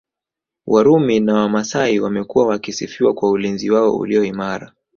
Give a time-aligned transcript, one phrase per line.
[0.67, 4.73] Warumi na Wamasai wamekuwa wakisifiwa kwa ulinzi wao ulio imara